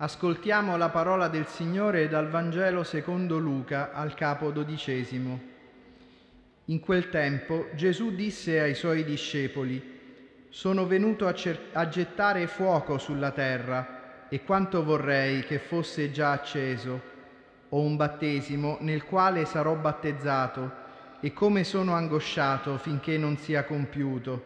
[0.00, 5.40] Ascoltiamo la parola del Signore dal Vangelo secondo Luca al capo dodicesimo.
[6.66, 11.34] In quel tempo Gesù disse ai suoi discepoli, Sono venuto a,
[11.72, 17.02] a gettare fuoco sulla terra e quanto vorrei che fosse già acceso.
[17.70, 20.70] Ho un battesimo nel quale sarò battezzato
[21.18, 24.44] e come sono angosciato finché non sia compiuto.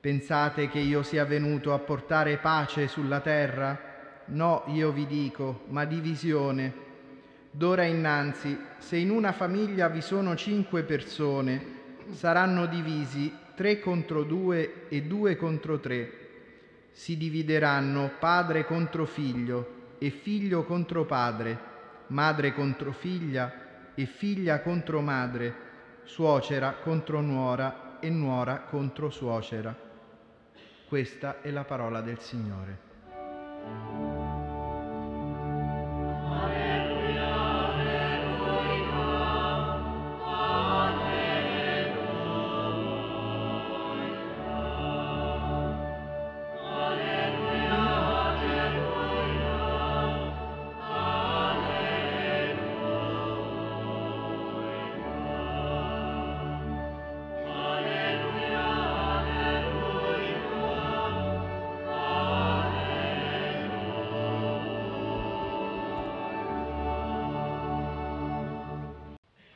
[0.00, 3.92] Pensate che io sia venuto a portare pace sulla terra?
[4.26, 6.82] No, io vi dico, ma divisione.
[7.50, 11.62] D'ora innanzi, se in una famiglia vi sono cinque persone,
[12.10, 16.22] saranno divisi tre contro due e due contro tre.
[16.90, 21.58] Si divideranno padre contro figlio e figlio contro padre,
[22.08, 25.54] madre contro figlia e figlia contro madre,
[26.02, 29.74] suocera contro nuora e nuora contro suocera.
[30.86, 32.93] Questa è la parola del Signore.
[36.26, 36.73] Amém.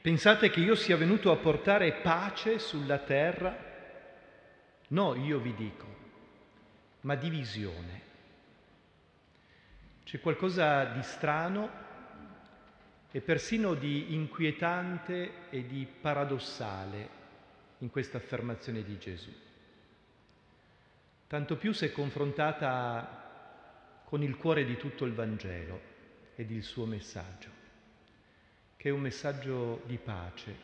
[0.08, 3.54] Pensate che io sia venuto a portare pace sulla terra?
[4.88, 5.86] No, io vi dico,
[7.02, 8.00] ma divisione.
[10.04, 11.70] C'è qualcosa di strano
[13.10, 17.08] e persino di inquietante e di paradossale
[17.80, 19.32] in questa affermazione di Gesù.
[21.26, 25.78] Tanto più se confrontata con il cuore di tutto il Vangelo
[26.34, 27.57] ed il suo messaggio
[28.80, 30.54] che è un messaggio di pace,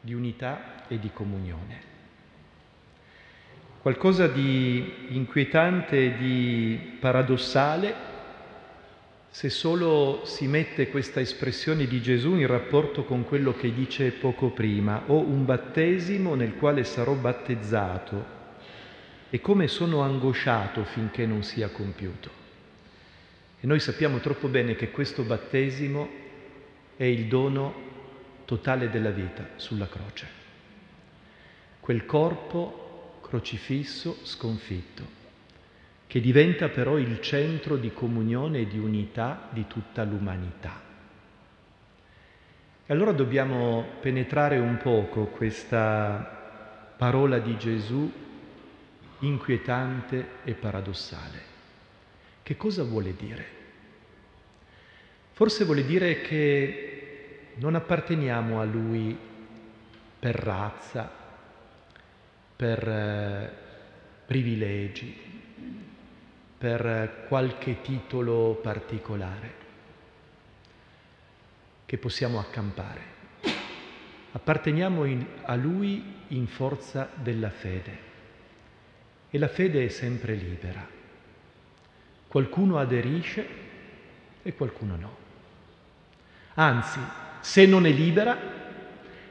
[0.00, 1.92] di unità e di comunione.
[3.82, 8.12] Qualcosa di inquietante e di paradossale
[9.28, 14.50] se solo si mette questa espressione di Gesù in rapporto con quello che dice poco
[14.50, 18.24] prima, ho un battesimo nel quale sarò battezzato
[19.30, 22.30] e come sono angosciato finché non sia compiuto.
[23.58, 26.22] E noi sappiamo troppo bene che questo battesimo
[26.96, 27.74] è il dono
[28.44, 30.42] totale della vita sulla croce.
[31.80, 35.22] Quel corpo crocifisso, sconfitto,
[36.06, 40.80] che diventa però il centro di comunione e di unità di tutta l'umanità.
[42.86, 48.12] E allora dobbiamo penetrare un poco questa parola di Gesù
[49.20, 51.52] inquietante e paradossale.
[52.42, 53.63] Che cosa vuole dire?
[55.34, 59.18] Forse vuole dire che non apparteniamo a Lui
[60.20, 61.10] per razza,
[62.54, 63.52] per eh,
[64.26, 65.12] privilegi,
[66.56, 69.52] per qualche titolo particolare
[71.84, 73.00] che possiamo accampare.
[74.30, 77.98] Apparteniamo in, a Lui in forza della fede
[79.30, 80.86] e la fede è sempre libera.
[82.28, 83.46] Qualcuno aderisce
[84.44, 85.23] e qualcuno no.
[86.54, 87.00] Anzi,
[87.40, 88.38] se non è libera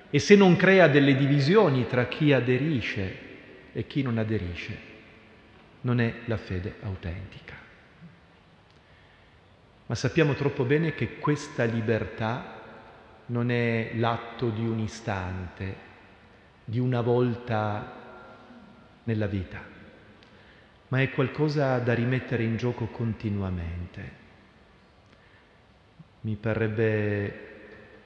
[0.09, 3.17] e se non crea delle divisioni tra chi aderisce
[3.72, 4.78] e chi non aderisce,
[5.81, 7.56] non è la fede autentica.
[9.85, 12.61] Ma sappiamo troppo bene che questa libertà
[13.28, 15.75] non è l'atto di un istante,
[16.63, 18.01] di una volta
[19.03, 19.61] nella vita,
[20.90, 24.22] ma è qualcosa da rimettere in gioco continuamente.
[26.23, 27.51] Mi parrebbe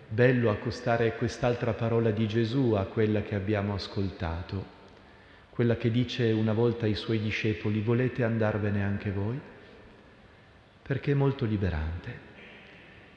[0.07, 4.65] bello accostare quest'altra parola di Gesù a quella che abbiamo ascoltato,
[5.51, 9.39] quella che dice una volta ai suoi discepoli, volete andarvene anche voi?
[10.81, 12.25] Perché è molto liberante.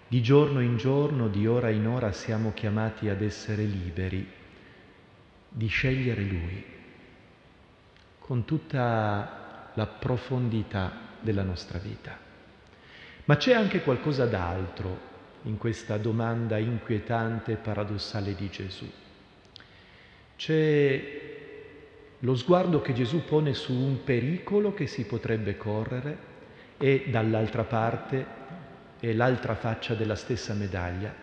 [0.07, 4.29] Di giorno in giorno, di ora in ora siamo chiamati ad essere liberi,
[5.49, 6.65] di scegliere Lui,
[8.19, 12.30] con tutta la profondità della nostra vita.
[13.31, 14.99] Ma c'è anche qualcosa d'altro
[15.43, 18.91] in questa domanda inquietante e paradossale di Gesù.
[20.35, 21.21] C'è
[22.19, 26.19] lo sguardo che Gesù pone su un pericolo che si potrebbe correre
[26.77, 28.27] e dall'altra parte
[28.99, 31.15] è l'altra faccia della stessa medaglia,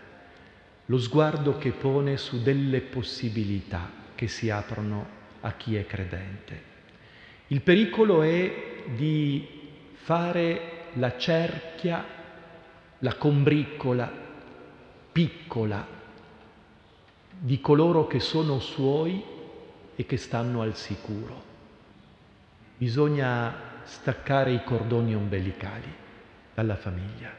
[0.85, 5.05] lo sguardo che pone su delle possibilità che si aprono
[5.41, 6.61] a chi è credente.
[7.47, 9.45] Il pericolo è di
[9.91, 12.03] fare la cerchia
[12.99, 14.11] la combriccola
[15.11, 15.85] piccola
[17.39, 19.23] di coloro che sono suoi
[19.95, 21.43] e che stanno al sicuro.
[22.77, 25.93] Bisogna staccare i cordoni ombelicali
[26.53, 27.31] dalla famiglia,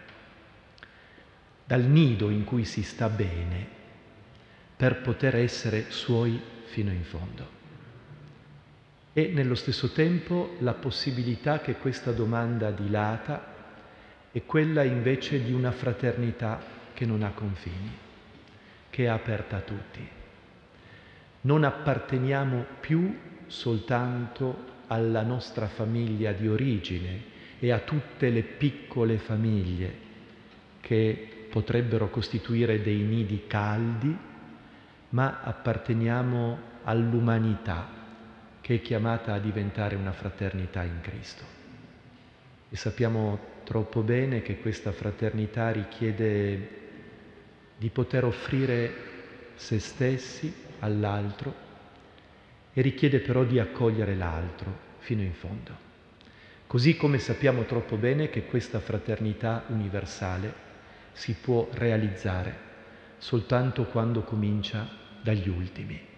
[1.64, 3.76] dal nido in cui si sta bene,
[4.76, 7.57] per poter essere suoi fino in fondo.
[9.18, 13.52] E nello stesso tempo la possibilità che questa domanda dilata
[14.30, 16.60] è quella invece di una fraternità
[16.94, 17.90] che non ha confini,
[18.88, 20.08] che è aperta a tutti.
[21.40, 23.18] Non apparteniamo più
[23.48, 27.22] soltanto alla nostra famiglia di origine
[27.58, 29.92] e a tutte le piccole famiglie
[30.78, 34.16] che potrebbero costituire dei nidi caldi,
[35.08, 37.97] ma apparteniamo all'umanità
[38.68, 41.42] che è chiamata a diventare una fraternità in Cristo.
[42.68, 46.68] E sappiamo troppo bene che questa fraternità richiede
[47.78, 48.92] di poter offrire
[49.54, 51.54] se stessi all'altro
[52.74, 55.74] e richiede però di accogliere l'altro fino in fondo.
[56.66, 60.52] Così come sappiamo troppo bene che questa fraternità universale
[61.12, 62.54] si può realizzare
[63.16, 64.86] soltanto quando comincia
[65.22, 66.16] dagli ultimi.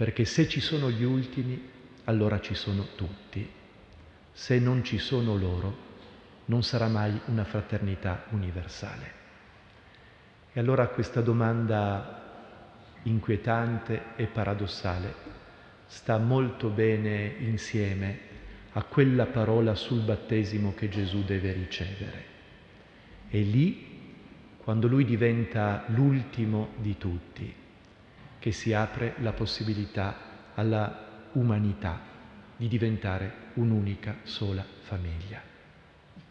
[0.00, 1.62] Perché se ci sono gli ultimi,
[2.04, 3.46] allora ci sono tutti.
[4.32, 5.76] Se non ci sono loro,
[6.46, 9.12] non sarà mai una fraternità universale.
[10.54, 12.48] E allora questa domanda
[13.02, 15.14] inquietante e paradossale,
[15.84, 18.20] sta molto bene insieme
[18.72, 22.24] a quella parola sul battesimo che Gesù deve ricevere.
[23.28, 24.14] E lì,
[24.64, 27.59] quando lui diventa l'ultimo di tutti,
[28.40, 30.16] che si apre la possibilità
[30.54, 32.00] alla umanità
[32.56, 35.49] di diventare un'unica sola famiglia.